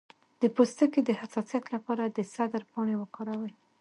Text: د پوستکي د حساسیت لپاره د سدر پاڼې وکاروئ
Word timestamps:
د 0.41 0.43
پوستکي 0.55 1.01
د 1.05 1.09
حساسیت 1.19 1.65
لپاره 1.75 2.03
د 2.05 2.19
سدر 2.33 2.63
پاڼې 2.71 2.95
وکاروئ 2.97 3.51